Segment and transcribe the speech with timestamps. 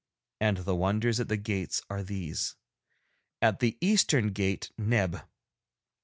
[0.39, 2.55] And the wonders at the gates are these.
[3.39, 5.21] At the eastern gate Neb.